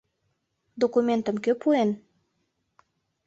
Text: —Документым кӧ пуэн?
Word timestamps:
—Документым 0.81 1.35
кӧ 1.43 1.51
пуэн? 1.61 1.89